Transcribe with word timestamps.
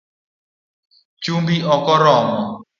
Chumbi 1.23 1.55
okoromo 1.75 2.39